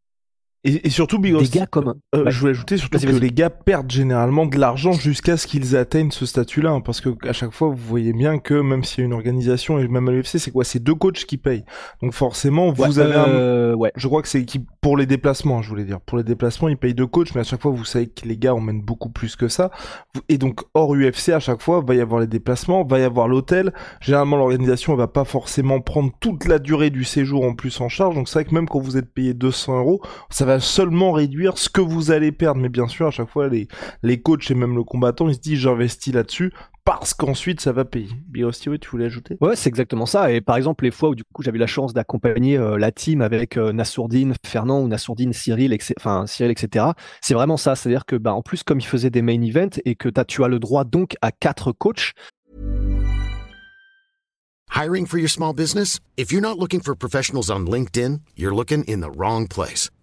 et, 0.62 0.86
et, 0.86 0.90
surtout, 0.90 1.18
Big 1.18 1.34
gars 1.50 1.66
comme... 1.66 1.94
Euh, 2.14 2.28
Je 2.28 2.38
voulais 2.38 2.50
ajouter 2.50 2.76
surtout 2.76 2.98
que 2.98 3.06
les 3.06 3.30
gars 3.30 3.48
perdent 3.48 3.90
généralement 3.90 4.44
de 4.44 4.58
l'argent 4.58 4.92
jusqu'à 4.92 5.38
ce 5.38 5.46
qu'ils 5.46 5.74
atteignent 5.74 6.10
ce 6.10 6.26
statut-là, 6.26 6.70
hein, 6.70 6.80
parce 6.82 7.00
que 7.00 7.08
à 7.26 7.32
chaque 7.32 7.52
fois, 7.52 7.68
vous 7.68 7.76
voyez 7.76 8.12
bien 8.12 8.38
que 8.38 8.54
même 8.54 8.84
s'il 8.84 8.98
y 8.98 9.02
a 9.02 9.06
une 9.06 9.14
organisation 9.14 9.78
et 9.78 9.88
même 9.88 10.06
à 10.08 10.12
l'UFC, 10.12 10.38
c'est 10.38 10.50
quoi? 10.50 10.64
C'est 10.64 10.78
deux 10.78 10.94
coachs 10.94 11.24
qui 11.24 11.38
payent. 11.38 11.64
Donc 12.02 12.12
forcément, 12.12 12.72
vous 12.72 12.98
avez 12.98 13.14
euh, 13.16 13.74
ouais. 13.74 13.90
Je 13.96 14.06
crois 14.06 14.20
que 14.20 14.28
c'est 14.28 14.44
pour 14.82 14.98
les 14.98 15.06
déplacements, 15.06 15.62
je 15.62 15.68
voulais 15.70 15.84
dire. 15.84 16.00
Pour 16.00 16.18
les 16.18 16.24
déplacements, 16.24 16.68
ils 16.68 16.76
payent 16.76 16.94
deux 16.94 17.06
coachs, 17.06 17.34
mais 17.34 17.40
à 17.40 17.44
chaque 17.44 17.62
fois, 17.62 17.70
vous 17.70 17.86
savez 17.86 18.08
que 18.08 18.26
les 18.28 18.36
gars 18.36 18.54
emmènent 18.54 18.82
beaucoup 18.82 19.08
plus 19.08 19.36
que 19.36 19.48
ça. 19.48 19.70
Et 20.28 20.36
donc 20.36 20.60
hors 20.74 20.94
UFC, 20.94 21.30
à 21.30 21.40
chaque 21.40 21.62
fois, 21.62 21.80
va 21.80 21.94
y 21.94 22.00
avoir 22.02 22.20
les 22.20 22.26
déplacements, 22.26 22.84
va 22.84 22.98
y 22.98 23.02
avoir 23.02 23.28
l'hôtel. 23.28 23.72
Généralement, 24.02 24.36
l'organisation, 24.36 24.94
va 24.94 25.08
pas 25.08 25.24
forcément 25.24 25.80
prendre 25.80 26.12
toute 26.20 26.44
la 26.46 26.58
durée 26.58 26.90
du 26.90 27.04
séjour 27.04 27.44
en 27.44 27.54
plus 27.54 27.80
en 27.80 27.88
charge. 27.88 28.14
Donc 28.14 28.28
c'est 28.28 28.40
vrai 28.40 28.44
que 28.44 28.54
même 28.54 28.68
quand 28.68 28.80
vous 28.80 28.98
êtes 28.98 29.10
payé 29.10 29.32
200 29.32 29.78
euros, 29.78 30.02
ça 30.28 30.44
va 30.44 30.49
seulement 30.58 31.12
réduire 31.12 31.58
ce 31.58 31.68
que 31.68 31.80
vous 31.80 32.10
allez 32.10 32.32
perdre. 32.32 32.60
Mais 32.60 32.68
bien 32.68 32.88
sûr, 32.88 33.06
à 33.06 33.10
chaque 33.10 33.28
fois, 33.28 33.48
les, 33.48 33.68
les 34.02 34.20
coachs 34.20 34.50
et 34.50 34.54
même 34.54 34.74
le 34.74 34.82
combattant, 34.82 35.28
ils 35.28 35.34
se 35.34 35.40
disent 35.40 35.60
j'investis 35.60 36.12
là-dessus 36.12 36.52
parce 36.84 37.14
qu'ensuite 37.14 37.60
ça 37.60 37.72
va 37.72 37.84
payer. 37.84 38.08
Birosti, 38.26 38.68
tu 38.80 38.90
voulais 38.90 39.04
ajouter? 39.04 39.36
Ouais, 39.40 39.54
c'est 39.54 39.68
exactement 39.68 40.06
ça. 40.06 40.32
Et 40.32 40.40
par 40.40 40.56
exemple, 40.56 40.84
les 40.84 40.90
fois 40.90 41.10
où 41.10 41.14
du 41.14 41.22
coup 41.24 41.42
j'avais 41.42 41.58
la 41.58 41.66
chance 41.66 41.92
d'accompagner 41.92 42.56
euh, 42.56 42.78
la 42.78 42.90
team 42.90 43.20
avec 43.20 43.56
euh, 43.56 43.72
Nassourdine, 43.72 44.34
Fernand 44.44 44.80
ou 44.80 44.88
Nassourdine, 44.88 45.32
Cyril, 45.32 45.76
enfin 45.98 46.26
Cyril, 46.26 46.50
etc. 46.50 46.86
C'est 47.20 47.34
vraiment 47.34 47.56
ça. 47.56 47.76
C'est-à-dire 47.76 48.06
que, 48.06 48.16
bah, 48.16 48.34
en 48.34 48.42
plus, 48.42 48.62
comme 48.62 48.80
ils 48.80 48.86
faisaient 48.86 49.10
des 49.10 49.22
main 49.22 49.40
events 49.42 49.78
et 49.84 49.94
que 49.94 50.08
as, 50.16 50.24
tu 50.24 50.42
as 50.42 50.48
le 50.48 50.58
droit 50.58 50.84
donc 50.84 51.16
à 51.22 51.30
quatre 51.32 51.72
coachs. 51.72 52.12
Hiring 54.74 55.06
for 55.06 55.18
your 55.18 55.28
small 55.28 55.52
business? 55.52 56.00
If 56.16 56.32
you're 56.32 56.42
not 56.42 56.58
looking 56.58 56.80
for 56.80 56.94
professionals 56.96 57.50
on 57.50 57.66
LinkedIn, 57.66 58.20
you're 58.36 58.54
looking 58.54 58.84
in 58.88 59.00
the 59.00 59.10
wrong 59.16 59.46
place. 59.46 59.90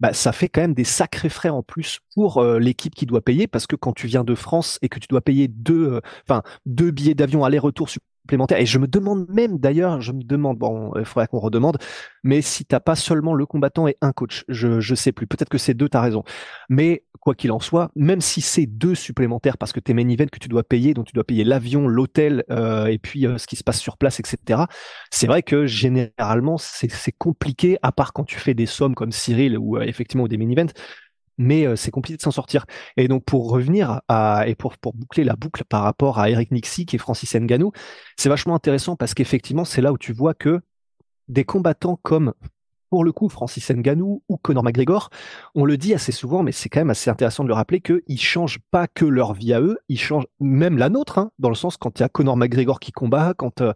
Bah, 0.00 0.12
ça 0.12 0.32
fait 0.32 0.48
quand 0.48 0.60
même 0.60 0.74
des 0.74 0.84
sacrés 0.84 1.30
frais 1.30 1.48
en 1.48 1.62
plus 1.62 2.00
pour 2.14 2.38
euh, 2.38 2.58
l'équipe 2.58 2.94
qui 2.94 3.06
doit 3.06 3.22
payer 3.22 3.46
parce 3.46 3.66
que 3.66 3.76
quand 3.76 3.92
tu 3.94 4.06
viens 4.06 4.24
de 4.24 4.34
France 4.34 4.78
et 4.82 4.88
que 4.90 4.98
tu 4.98 5.06
dois 5.08 5.22
payer 5.22 5.48
deux, 5.48 5.94
euh, 5.94 6.00
enfin 6.28 6.42
deux 6.66 6.90
billets 6.90 7.14
d'avion 7.14 7.44
aller-retour 7.44 7.88
supplémentaires 7.88 8.58
et 8.58 8.66
je 8.66 8.78
me 8.78 8.86
demande 8.88 9.26
même 9.30 9.58
d'ailleurs, 9.58 10.02
je 10.02 10.12
me 10.12 10.22
demande, 10.22 10.58
bon, 10.58 10.92
il 10.98 11.04
faudrait 11.06 11.28
qu'on 11.28 11.38
redemande, 11.38 11.78
mais 12.24 12.42
si 12.42 12.66
t'as 12.66 12.80
pas 12.80 12.94
seulement 12.96 13.32
le 13.34 13.46
combattant 13.46 13.88
et 13.88 13.96
un 14.02 14.12
coach, 14.12 14.44
je 14.48 14.80
je 14.80 14.94
sais 14.94 15.12
plus, 15.12 15.26
peut-être 15.26 15.48
que 15.48 15.58
c'est 15.58 15.74
deux, 15.74 15.88
t'as 15.88 16.00
raison, 16.02 16.24
mais 16.68 17.04
quoi 17.26 17.34
qu'il 17.34 17.50
en 17.50 17.58
soit, 17.58 17.90
même 17.96 18.20
si 18.20 18.40
c'est 18.40 18.66
deux 18.66 18.94
supplémentaires 18.94 19.58
parce 19.58 19.72
que 19.72 19.80
tes 19.80 19.94
main 19.94 20.08
events 20.08 20.28
que 20.30 20.38
tu 20.38 20.46
dois 20.46 20.62
payer, 20.62 20.94
donc 20.94 21.06
tu 21.06 21.12
dois 21.12 21.24
payer 21.24 21.42
l'avion, 21.42 21.88
l'hôtel 21.88 22.44
euh, 22.52 22.86
et 22.86 22.98
puis 22.98 23.26
euh, 23.26 23.36
ce 23.36 23.48
qui 23.48 23.56
se 23.56 23.64
passe 23.64 23.80
sur 23.80 23.96
place, 23.96 24.20
etc. 24.20 24.60
C'est 25.10 25.26
vrai 25.26 25.42
que 25.42 25.66
généralement 25.66 26.56
c'est 26.56 27.10
compliqué, 27.18 27.78
à 27.82 27.90
part 27.90 28.12
quand 28.12 28.22
tu 28.22 28.38
fais 28.38 28.54
des 28.54 28.66
sommes 28.66 28.94
comme 28.94 29.10
Cyril 29.10 29.58
ou 29.58 29.76
euh, 29.76 29.80
effectivement 29.80 30.28
des 30.28 30.36
main 30.36 30.48
events, 30.48 30.72
mais 31.36 31.66
c'est 31.74 31.90
compliqué 31.90 32.16
de 32.16 32.22
s'en 32.22 32.30
sortir. 32.30 32.64
Et 32.96 33.08
donc 33.08 33.24
pour 33.24 33.50
revenir 33.50 34.02
à 34.06 34.44
et 34.46 34.54
pour 34.54 34.78
pour 34.78 34.94
boucler 34.94 35.24
la 35.24 35.34
boucle 35.34 35.64
par 35.64 35.82
rapport 35.82 36.20
à 36.20 36.30
Eric 36.30 36.52
Nixie 36.52 36.86
et 36.92 36.98
Francis 36.98 37.34
Ngannou, 37.34 37.72
c'est 38.16 38.28
vachement 38.28 38.54
intéressant 38.54 38.94
parce 38.94 39.14
qu'effectivement 39.14 39.64
c'est 39.64 39.82
là 39.82 39.92
où 39.92 39.98
tu 39.98 40.12
vois 40.12 40.34
que 40.34 40.60
des 41.26 41.44
combattants 41.44 41.98
comme 42.04 42.34
pour 42.90 43.04
le 43.04 43.12
coup, 43.12 43.28
Francis 43.28 43.68
Ngannou 43.70 44.22
ou 44.28 44.36
Conor 44.36 44.62
McGregor, 44.62 45.10
on 45.54 45.64
le 45.64 45.76
dit 45.76 45.94
assez 45.94 46.12
souvent, 46.12 46.42
mais 46.42 46.52
c'est 46.52 46.68
quand 46.68 46.80
même 46.80 46.90
assez 46.90 47.10
intéressant 47.10 47.42
de 47.42 47.48
le 47.48 47.54
rappeler 47.54 47.80
qu'ils 47.80 48.20
changent 48.20 48.60
pas 48.70 48.86
que 48.86 49.04
leur 49.04 49.32
vie 49.34 49.52
à 49.52 49.60
eux, 49.60 49.78
ils 49.88 49.98
changent 49.98 50.26
même 50.40 50.78
la 50.78 50.88
nôtre, 50.88 51.18
hein, 51.18 51.30
dans 51.38 51.48
le 51.48 51.54
sens 51.54 51.76
quand 51.76 51.98
il 51.98 52.02
y 52.02 52.04
a 52.04 52.08
Conor 52.08 52.36
McGregor 52.36 52.80
qui 52.80 52.92
combat, 52.92 53.34
quand 53.36 53.60
euh, 53.60 53.72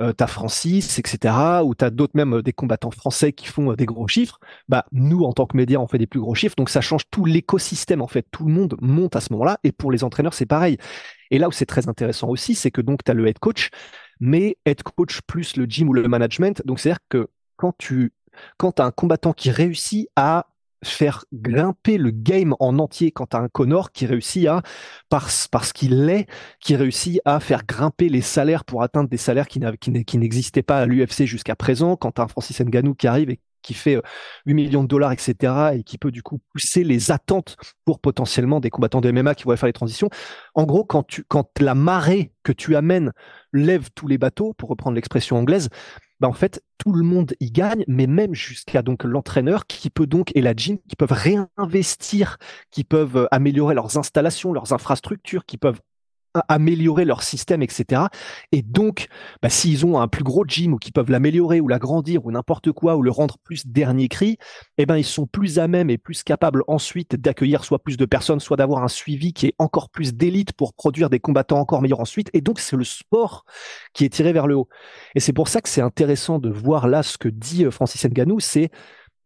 euh 0.00 0.12
t'as 0.12 0.26
Francis, 0.26 0.98
etc., 0.98 1.62
ou 1.64 1.74
t'as 1.74 1.90
d'autres 1.90 2.16
même 2.16 2.36
euh, 2.36 2.42
des 2.42 2.52
combattants 2.52 2.90
français 2.90 3.32
qui 3.32 3.46
font 3.46 3.72
euh, 3.72 3.76
des 3.76 3.86
gros 3.86 4.08
chiffres, 4.08 4.40
bah 4.68 4.86
nous 4.92 5.22
en 5.24 5.32
tant 5.32 5.46
que 5.46 5.56
médias 5.56 5.78
on 5.78 5.86
fait 5.86 5.98
des 5.98 6.06
plus 6.06 6.20
gros 6.20 6.34
chiffres, 6.34 6.56
donc 6.56 6.70
ça 6.70 6.80
change 6.80 7.02
tout 7.10 7.24
l'écosystème 7.24 8.02
en 8.02 8.08
fait, 8.08 8.26
tout 8.30 8.46
le 8.46 8.52
monde 8.52 8.76
monte 8.80 9.16
à 9.16 9.20
ce 9.20 9.32
moment-là, 9.32 9.58
et 9.64 9.72
pour 9.72 9.92
les 9.92 10.04
entraîneurs 10.04 10.34
c'est 10.34 10.46
pareil. 10.46 10.78
Et 11.30 11.38
là 11.38 11.48
où 11.48 11.52
c'est 11.52 11.66
très 11.66 11.88
intéressant 11.88 12.28
aussi, 12.28 12.54
c'est 12.54 12.70
que 12.70 12.80
donc 12.80 13.04
t'as 13.04 13.14
le 13.14 13.26
head 13.26 13.38
coach, 13.38 13.70
mais 14.20 14.56
head 14.66 14.82
coach 14.82 15.20
plus 15.26 15.56
le 15.56 15.64
gym 15.66 15.88
ou 15.88 15.92
le 15.92 16.08
management, 16.08 16.62
donc 16.64 16.80
c'est-à-dire 16.80 17.00
que 17.08 17.28
quand 17.56 17.74
tu 17.78 18.12
quand 18.56 18.80
un 18.80 18.90
combattant 18.90 19.32
qui 19.32 19.50
réussit 19.50 20.08
à 20.16 20.46
faire 20.84 21.24
grimper 21.32 21.98
le 21.98 22.10
game 22.10 22.54
en 22.60 22.78
entier 22.78 23.10
quand 23.10 23.26
tu 23.30 23.36
as 23.36 23.40
un 23.40 23.48
Connor 23.48 23.90
qui 23.92 24.06
réussit 24.06 24.46
à, 24.46 24.62
parce, 25.08 25.48
parce 25.48 25.72
qu'il 25.72 26.04
l'est, 26.04 26.26
qui 26.60 26.76
réussit 26.76 27.20
à 27.24 27.40
faire 27.40 27.64
grimper 27.66 28.08
les 28.08 28.20
salaires 28.20 28.64
pour 28.64 28.82
atteindre 28.82 29.08
des 29.08 29.16
salaires 29.16 29.48
qui, 29.48 29.60
n'existaient 30.18 30.62
pas 30.62 30.78
à 30.78 30.86
l'UFC 30.86 31.24
jusqu'à 31.24 31.56
présent, 31.56 31.96
quand 31.96 32.12
tu 32.12 32.20
as 32.20 32.24
un 32.24 32.28
Francis 32.28 32.60
Ngannou 32.60 32.94
qui 32.94 33.06
arrive 33.06 33.30
et 33.30 33.40
qui 33.62 33.74
fait 33.74 33.94
8 34.46 34.52
euh, 34.52 34.54
millions 34.54 34.82
de 34.82 34.88
dollars, 34.88 35.12
etc., 35.12 35.52
et 35.74 35.82
qui 35.82 35.96
peut 35.96 36.12
du 36.12 36.22
coup 36.22 36.38
pousser 36.52 36.84
les 36.84 37.10
attentes 37.10 37.56
pour 37.86 37.98
potentiellement 37.98 38.60
des 38.60 38.68
combattants 38.68 39.00
de 39.00 39.10
MMA 39.10 39.34
qui 39.34 39.44
vont 39.44 39.56
faire 39.56 39.66
les 39.66 39.72
transitions. 39.72 40.10
En 40.54 40.64
gros, 40.64 40.84
quand, 40.84 41.02
tu, 41.02 41.24
quand 41.26 41.48
la 41.60 41.74
marée 41.74 42.32
que 42.42 42.52
tu 42.52 42.76
amènes 42.76 43.12
lève 43.54 43.88
tous 43.94 44.06
les 44.06 44.18
bateaux, 44.18 44.52
pour 44.52 44.68
reprendre 44.68 44.94
l'expression 44.94 45.38
anglaise, 45.38 45.70
bah 46.24 46.30
en 46.30 46.32
fait 46.32 46.62
tout 46.78 46.92
le 46.92 47.04
monde 47.04 47.34
y 47.40 47.50
gagne, 47.50 47.84
mais 47.86 48.06
même 48.06 48.34
jusqu'à 48.34 48.82
l'entraîneur 49.04 49.66
qui 49.66 49.90
peut 49.90 50.06
donc 50.06 50.30
et 50.34 50.40
la 50.40 50.54
gym 50.54 50.78
qui 50.88 50.96
peuvent 50.96 51.12
réinvestir, 51.12 52.38
qui 52.70 52.82
peuvent 52.82 53.16
euh, 53.18 53.26
améliorer 53.30 53.74
leurs 53.74 53.98
installations, 53.98 54.54
leurs 54.54 54.72
infrastructures, 54.72 55.44
qui 55.44 55.58
peuvent 55.58 55.80
améliorer 56.48 57.04
leur 57.04 57.22
système, 57.22 57.62
etc. 57.62 58.02
Et 58.52 58.62
donc, 58.62 59.08
bah, 59.42 59.48
s'ils 59.48 59.86
ont 59.86 60.00
un 60.00 60.08
plus 60.08 60.24
gros 60.24 60.44
gym 60.46 60.74
ou 60.74 60.78
qu'ils 60.78 60.92
peuvent 60.92 61.10
l'améliorer 61.10 61.60
ou 61.60 61.68
l'agrandir 61.68 62.26
ou 62.26 62.30
n'importe 62.30 62.72
quoi 62.72 62.96
ou 62.96 63.02
le 63.02 63.10
rendre 63.10 63.38
plus 63.38 63.66
dernier 63.66 64.08
cri, 64.08 64.38
eh 64.78 64.86
ben 64.86 64.96
ils 64.96 65.04
sont 65.04 65.26
plus 65.26 65.58
à 65.58 65.68
même 65.68 65.90
et 65.90 65.98
plus 65.98 66.22
capables 66.22 66.62
ensuite 66.66 67.16
d'accueillir 67.16 67.64
soit 67.64 67.78
plus 67.78 67.96
de 67.96 68.04
personnes, 68.04 68.40
soit 68.40 68.56
d'avoir 68.56 68.82
un 68.82 68.88
suivi 68.88 69.32
qui 69.32 69.46
est 69.46 69.54
encore 69.58 69.90
plus 69.90 70.14
d'élite 70.14 70.52
pour 70.52 70.74
produire 70.74 71.10
des 71.10 71.20
combattants 71.20 71.58
encore 71.58 71.82
meilleurs 71.82 72.00
ensuite. 72.00 72.30
Et 72.32 72.40
donc 72.40 72.58
c'est 72.58 72.76
le 72.76 72.84
sport 72.84 73.44
qui 73.92 74.04
est 74.04 74.10
tiré 74.10 74.32
vers 74.32 74.46
le 74.46 74.56
haut. 74.56 74.68
Et 75.14 75.20
c'est 75.20 75.32
pour 75.32 75.48
ça 75.48 75.60
que 75.60 75.68
c'est 75.68 75.80
intéressant 75.80 76.38
de 76.38 76.50
voir 76.50 76.88
là 76.88 77.02
ce 77.02 77.18
que 77.18 77.28
dit 77.28 77.64
euh, 77.64 77.70
Francis 77.70 78.04
Nganou, 78.04 78.40
c'est 78.40 78.70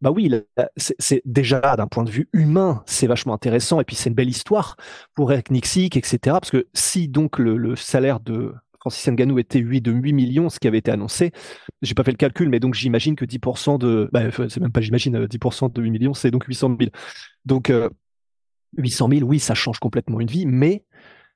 bah 0.01 0.11
oui, 0.11 0.31
c'est 0.77 1.21
déjà 1.25 1.75
d'un 1.75 1.87
point 1.87 2.03
de 2.03 2.09
vue 2.09 2.29
humain, 2.31 2.83
c'est 2.85 3.07
vachement 3.07 3.33
intéressant 3.33 3.81
et 3.81 3.83
puis 3.83 3.95
c'est 3.95 4.09
une 4.09 4.15
belle 4.15 4.29
histoire 4.29 4.77
pour 5.13 5.31
Eric 5.31 5.51
etc. 5.51 6.17
Parce 6.23 6.51
que 6.51 6.67
si 6.73 7.09
donc 7.09 7.37
le, 7.37 7.75
salaire 7.75 8.21
de 8.21 8.53
Francis 8.79 9.05
Ngannou 9.09 9.39
était 9.39 9.59
8 9.59 9.81
de 9.81 9.91
8 9.91 10.13
millions, 10.13 10.49
ce 10.49 10.59
qui 10.59 10.69
avait 10.69 10.77
été 10.77 10.89
annoncé, 10.89 11.33
j'ai 11.81 11.95
pas 11.95 12.05
fait 12.05 12.11
le 12.11 12.17
calcul, 12.17 12.47
mais 12.47 12.61
donc 12.61 12.75
j'imagine 12.75 13.15
que 13.15 13.25
10% 13.25 13.77
de, 13.77 14.09
bah, 14.13 14.31
c'est 14.31 14.61
même 14.61 14.71
pas 14.71 14.79
j'imagine 14.79 15.25
10% 15.25 15.65
euh, 15.65 15.69
de 15.69 15.81
8 15.81 15.91
millions, 15.91 16.13
c'est 16.13 16.31
donc 16.31 16.45
800 16.45 16.77
000. 16.79 16.91
Donc 17.45 17.73
800 18.77 19.09
euh, 19.11 19.15
000, 19.17 19.27
oui, 19.27 19.39
ça 19.39 19.53
change 19.53 19.79
complètement 19.79 20.21
une 20.21 20.29
vie, 20.29 20.45
mais 20.45 20.85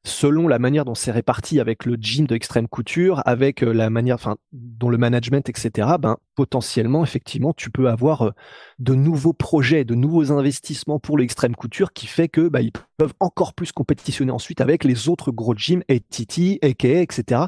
selon 0.05 0.47
la 0.47 0.59
manière 0.59 0.83
dont 0.83 0.95
c'est 0.95 1.11
réparti 1.11 1.59
avec 1.59 1.85
le 1.85 1.95
gym 1.95 2.27
de 2.27 2.35
extrême 2.35 2.67
couture, 2.67 3.21
avec 3.25 3.63
euh, 3.63 3.71
la 3.71 3.89
manière, 3.89 4.15
enfin, 4.15 4.35
dont 4.51 4.89
le 4.89 4.97
management, 4.97 5.47
etc., 5.47 5.95
ben, 5.99 6.17
potentiellement, 6.35 7.03
effectivement, 7.03 7.53
tu 7.53 7.69
peux 7.69 7.89
avoir 7.89 8.23
euh, 8.23 8.31
de 8.79 8.95
nouveaux 8.95 9.33
projets, 9.33 9.85
de 9.85 9.95
nouveaux 9.95 10.31
investissements 10.31 10.99
pour 10.99 11.17
l'extrême 11.17 11.55
couture 11.55 11.93
qui 11.93 12.07
fait 12.07 12.27
que, 12.27 12.49
ben, 12.49 12.59
ils 12.59 12.73
peuvent 12.97 13.13
encore 13.21 13.53
plus 13.53 13.71
compétitionner 13.71 14.31
ensuite 14.31 14.59
avec 14.59 14.83
les 14.83 15.07
autres 15.07 15.31
gros 15.31 15.55
gyms, 15.55 15.83
ATT, 15.89 16.59
AKA, 16.61 17.01
etc. 17.01 17.43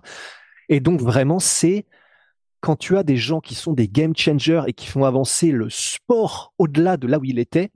Et 0.69 0.79
donc, 0.79 1.01
vraiment, 1.01 1.39
c'est 1.39 1.85
quand 2.61 2.77
tu 2.77 2.97
as 2.97 3.03
des 3.03 3.17
gens 3.17 3.41
qui 3.41 3.53
sont 3.53 3.73
des 3.73 3.89
game 3.89 4.15
changers 4.15 4.63
et 4.67 4.73
qui 4.73 4.87
font 4.87 5.03
avancer 5.03 5.51
le 5.51 5.69
sport 5.69 6.53
au-delà 6.57 6.97
de 6.97 7.07
là 7.07 7.19
où 7.19 7.25
il 7.25 7.37
était, 7.37 7.71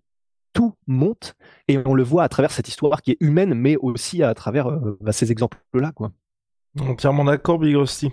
tout 0.54 0.74
monte 0.88 1.36
et 1.68 1.78
on 1.86 1.94
le 1.94 2.04
voit 2.04 2.24
à 2.24 2.30
travers 2.30 2.52
cette 2.52 2.68
histoire 2.68 3.02
qui 3.02 3.12
est 3.12 3.18
humaine, 3.20 3.54
mais 3.54 3.78
aussi 3.78 4.24
à 4.24 4.34
travers 4.34 4.68
euh, 4.68 4.98
bah, 5.02 5.12
ces 5.12 5.32
exemples-là. 5.32 5.92
quoi. 5.94 6.12
Entièrement 6.80 7.24
d'accord, 7.24 7.60
Big 7.60 7.76
Rusty. 7.76 8.12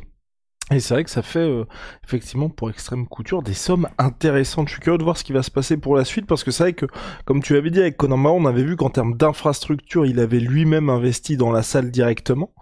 Et 0.73 0.81
c'est 0.81 0.95
vrai 0.95 1.05
que 1.05 1.11
ça 1.11 1.23
fait 1.23 1.38
euh, 1.38 1.64
effectivement 2.05 2.49
pour 2.49 2.71
Extrême 2.71 3.07
Couture 3.07 3.40
des 3.43 3.55
sommes 3.55 3.88
intéressantes. 3.99 4.66
Je 4.66 4.73
suis 4.73 4.83
curieux 4.83 4.99
de 4.99 5.05
voir 5.05 5.16
ce 5.16 5.23
qui 5.23 5.33
va 5.33 5.45
se 5.45 5.50
passer 5.50 5.76
pour 5.76 5.95
la 5.95 6.05
suite 6.05 6.26
parce 6.26 6.43
que 6.43 6.50
c'est 6.50 6.64
vrai 6.64 6.73
que, 6.73 6.87
comme 7.25 7.40
tu 7.40 7.57
avais 7.57 7.71
dit 7.71 7.81
avec 7.81 7.97
Conor 7.97 8.35
on 8.35 8.47
avait 8.47 8.64
vu 8.64 8.75
qu'en 8.75 8.90
termes 8.90 9.16
d'infrastructure, 9.16 10.07
il 10.07 10.19
avait 10.19 10.40
lui-même 10.40 10.90
investi 10.90 11.37
dans 11.37 11.52
la 11.52 11.62
salle 11.62 11.93
directement. 11.93 12.52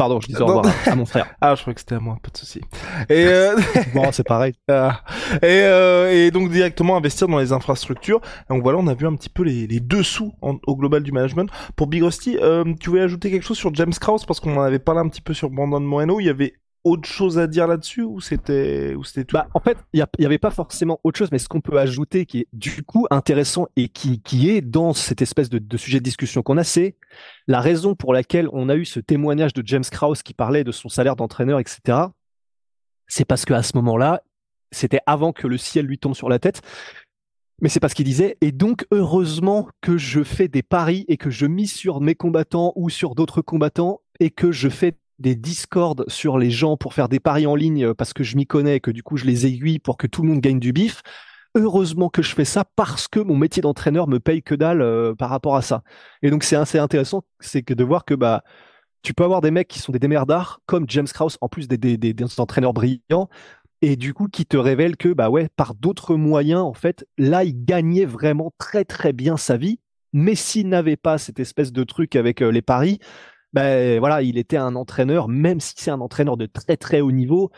Pardon, 0.00 0.18
je 0.18 0.28
disais 0.28 0.40
au 0.40 0.46
revoir 0.46 0.64
à, 0.86 0.94
mon 0.94 1.04
frère. 1.04 1.26
Ah, 1.42 1.54
je 1.54 1.60
crois 1.60 1.74
que 1.74 1.80
c'était 1.80 1.96
à 1.96 2.00
moi, 2.00 2.16
pas 2.22 2.30
de 2.30 2.36
souci. 2.38 2.62
Et 3.10 3.26
euh... 3.26 3.54
bon, 3.94 4.10
c'est 4.12 4.26
pareil. 4.26 4.54
Ah. 4.70 5.02
Et, 5.42 5.60
euh, 5.64 6.10
et, 6.10 6.30
donc 6.30 6.50
directement 6.50 6.96
investir 6.96 7.28
dans 7.28 7.38
les 7.38 7.52
infrastructures. 7.52 8.20
donc 8.48 8.62
voilà, 8.62 8.78
on 8.78 8.86
a 8.86 8.94
vu 8.94 9.06
un 9.06 9.14
petit 9.14 9.28
peu 9.28 9.42
les, 9.42 9.66
les 9.66 9.80
dessous 9.80 10.32
au 10.40 10.76
global 10.76 11.02
du 11.02 11.12
management. 11.12 11.50
Pour 11.76 11.86
Big 11.86 12.02
Rusty, 12.02 12.38
euh, 12.40 12.64
tu 12.80 12.88
voulais 12.88 13.02
ajouter 13.02 13.30
quelque 13.30 13.42
chose 13.42 13.58
sur 13.58 13.74
James 13.74 13.92
Krause? 13.92 14.24
Parce 14.24 14.40
qu'on 14.40 14.56
en 14.56 14.62
avait 14.62 14.78
parlé 14.78 15.02
un 15.02 15.08
petit 15.08 15.20
peu 15.20 15.34
sur 15.34 15.50
Brandon 15.50 15.80
Moreno. 15.80 16.18
Il 16.18 16.24
y 16.24 16.30
avait 16.30 16.54
autre 16.84 17.08
chose 17.08 17.38
à 17.38 17.46
dire 17.46 17.66
là-dessus 17.66 18.02
ou 18.02 18.20
c'était 18.20 18.94
ou 18.94 19.04
c'était 19.04 19.24
tout? 19.24 19.36
Bah, 19.36 19.48
En 19.54 19.60
fait, 19.60 19.76
il 19.92 20.04
n'y 20.18 20.26
avait 20.26 20.38
pas 20.38 20.50
forcément 20.50 21.00
autre 21.04 21.18
chose, 21.18 21.30
mais 21.32 21.38
ce 21.38 21.48
qu'on 21.48 21.60
peut 21.60 21.78
ajouter 21.78 22.26
qui 22.26 22.40
est 22.40 22.48
du 22.52 22.82
coup 22.82 23.06
intéressant 23.10 23.68
et 23.76 23.88
qui, 23.88 24.20
qui 24.22 24.50
est 24.50 24.60
dans 24.60 24.92
cette 24.92 25.22
espèce 25.22 25.50
de, 25.50 25.58
de 25.58 25.76
sujet 25.76 25.98
de 25.98 26.04
discussion 26.04 26.42
qu'on 26.42 26.56
a, 26.56 26.64
c'est 26.64 26.96
la 27.46 27.60
raison 27.60 27.94
pour 27.94 28.12
laquelle 28.12 28.48
on 28.52 28.68
a 28.68 28.76
eu 28.76 28.84
ce 28.84 29.00
témoignage 29.00 29.52
de 29.52 29.62
James 29.66 29.84
Krause 29.90 30.22
qui 30.22 30.34
parlait 30.34 30.64
de 30.64 30.72
son 30.72 30.88
salaire 30.88 31.16
d'entraîneur, 31.16 31.60
etc. 31.60 31.98
C'est 33.06 33.24
parce 33.24 33.44
qu'à 33.44 33.62
ce 33.62 33.76
moment-là, 33.76 34.22
c'était 34.70 35.00
avant 35.06 35.32
que 35.32 35.46
le 35.46 35.58
ciel 35.58 35.86
lui 35.86 35.98
tombe 35.98 36.14
sur 36.14 36.28
la 36.28 36.38
tête. 36.38 36.62
Mais 37.60 37.68
c'est 37.68 37.80
parce 37.80 37.92
qu'il 37.92 38.06
disait, 38.06 38.38
et 38.40 38.52
donc 38.52 38.86
heureusement 38.90 39.68
que 39.82 39.98
je 39.98 40.22
fais 40.22 40.48
des 40.48 40.62
paris 40.62 41.04
et 41.08 41.18
que 41.18 41.28
je 41.28 41.44
mise 41.44 41.72
sur 41.72 42.00
mes 42.00 42.14
combattants 42.14 42.72
ou 42.74 42.88
sur 42.88 43.14
d'autres 43.14 43.42
combattants 43.42 44.00
et 44.18 44.30
que 44.30 44.50
je 44.50 44.68
fais 44.68 44.94
des 45.20 45.36
discords 45.36 45.96
sur 46.08 46.38
les 46.38 46.50
gens 46.50 46.76
pour 46.76 46.94
faire 46.94 47.08
des 47.08 47.20
paris 47.20 47.46
en 47.46 47.54
ligne 47.54 47.86
euh, 47.86 47.94
parce 47.94 48.12
que 48.12 48.24
je 48.24 48.36
m'y 48.36 48.46
connais 48.46 48.76
et 48.76 48.80
que 48.80 48.90
du 48.90 49.02
coup 49.02 49.16
je 49.16 49.26
les 49.26 49.46
aiguille 49.46 49.78
pour 49.78 49.96
que 49.96 50.06
tout 50.06 50.22
le 50.22 50.28
monde 50.28 50.40
gagne 50.40 50.58
du 50.58 50.72
bif. 50.72 51.02
Heureusement 51.54 52.08
que 52.08 52.22
je 52.22 52.34
fais 52.34 52.44
ça 52.44 52.64
parce 52.76 53.08
que 53.08 53.20
mon 53.20 53.36
métier 53.36 53.60
d'entraîneur 53.60 54.08
me 54.08 54.18
paye 54.18 54.42
que 54.42 54.54
dalle 54.54 54.82
euh, 54.82 55.14
par 55.14 55.30
rapport 55.30 55.56
à 55.56 55.62
ça. 55.62 55.82
Et 56.22 56.30
donc 56.30 56.42
c'est 56.42 56.56
assez 56.56 56.78
intéressant, 56.78 57.22
c'est 57.40 57.62
que 57.62 57.74
de 57.74 57.84
voir 57.84 58.04
que 58.04 58.14
bah 58.14 58.42
tu 59.02 59.14
peux 59.14 59.24
avoir 59.24 59.40
des 59.40 59.50
mecs 59.50 59.68
qui 59.68 59.78
sont 59.78 59.92
des 59.92 59.98
démerdards 59.98 60.60
comme 60.66 60.84
James 60.88 61.06
Krause, 61.06 61.38
en 61.40 61.48
plus 61.48 61.68
des, 61.68 61.78
des, 61.78 61.96
des, 61.96 62.40
entraîneurs 62.40 62.74
brillants, 62.74 63.28
et 63.82 63.96
du 63.96 64.12
coup 64.14 64.28
qui 64.28 64.44
te 64.46 64.56
révèlent 64.56 64.96
que 64.96 65.12
bah 65.12 65.30
ouais 65.30 65.48
par 65.56 65.74
d'autres 65.74 66.16
moyens 66.16 66.60
en 66.60 66.74
fait 66.74 67.06
là 67.16 67.44
il 67.44 67.64
gagnait 67.64 68.04
vraiment 68.04 68.52
très 68.58 68.84
très 68.84 69.12
bien 69.12 69.36
sa 69.36 69.56
vie. 69.56 69.80
Mais 70.12 70.34
s'il 70.34 70.68
n'avait 70.68 70.96
pas 70.96 71.18
cette 71.18 71.38
espèce 71.40 71.72
de 71.72 71.84
truc 71.84 72.16
avec 72.16 72.42
euh, 72.42 72.50
les 72.50 72.62
paris, 72.62 72.98
ben 73.52 73.98
voilà, 73.98 74.22
il 74.22 74.38
était 74.38 74.56
un 74.56 74.76
entraîneur, 74.76 75.28
même 75.28 75.60
si 75.60 75.74
c'est 75.76 75.90
un 75.90 76.00
entraîneur 76.00 76.36
de 76.36 76.46
très 76.46 76.76
très 76.76 77.00
haut 77.00 77.12
niveau, 77.12 77.50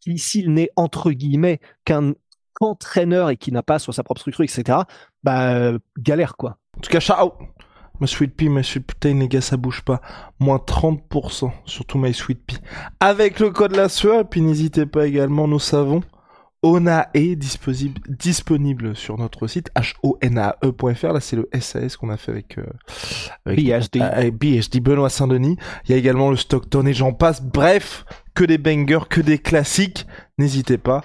qui 0.00 0.18
s'il 0.18 0.52
n'est 0.52 0.70
entre 0.76 1.10
guillemets 1.12 1.60
qu'un 1.84 2.14
entraîneur 2.60 3.30
et 3.30 3.36
qui 3.36 3.52
n'a 3.52 3.62
pas 3.62 3.78
sur 3.78 3.94
sa 3.94 4.02
propre 4.02 4.20
structure, 4.20 4.44
etc., 4.44 4.78
bah 5.22 5.72
galère 5.98 6.36
quoi. 6.36 6.58
En 6.76 6.80
tout 6.80 6.90
cas, 6.90 7.00
ciao 7.00 7.32
My 8.00 8.08
Sweet 8.08 8.34
Pea, 8.34 8.48
My 8.48 8.64
Sweet 8.64 8.86
Protein, 8.86 9.18
les 9.18 9.28
gars, 9.28 9.42
ça 9.42 9.58
bouge 9.58 9.82
pas. 9.82 10.00
Moins 10.38 10.56
30%, 10.56 11.50
surtout 11.66 11.98
My 11.98 12.14
Sweet 12.14 12.46
Pea. 12.46 12.56
Avec 12.98 13.40
le 13.40 13.50
code 13.50 13.76
la 13.76 13.90
sueur, 13.90 14.26
puis 14.26 14.40
n'hésitez 14.40 14.86
pas 14.86 15.06
également, 15.06 15.46
nous 15.46 15.58
savons, 15.58 16.00
Ona 16.62 17.08
est 17.14 17.36
disponible, 17.36 18.00
disponible 18.08 18.94
sur 18.94 19.16
notre 19.16 19.46
site 19.46 19.70
honae.fr. 20.02 21.12
Là, 21.12 21.20
c'est 21.20 21.36
le 21.36 21.48
SAS 21.58 21.96
qu'on 21.96 22.10
a 22.10 22.18
fait 22.18 22.32
avec, 22.32 22.58
euh, 22.58 22.66
avec 23.46 23.58
BHD. 23.58 24.00
Euh, 24.02 24.30
BHD 24.30 24.80
Benoît 24.80 25.08
Saint-Denis. 25.08 25.56
Il 25.86 25.92
y 25.92 25.94
a 25.94 25.96
également 25.96 26.30
le 26.30 26.36
Stockton 26.36 26.86
et 26.86 26.92
j'en 26.92 27.12
passe. 27.12 27.42
Bref, 27.42 28.04
que 28.34 28.44
des 28.44 28.58
bangers, 28.58 29.08
que 29.08 29.22
des 29.22 29.38
classiques. 29.38 30.06
N'hésitez 30.36 30.76
pas. 30.76 31.04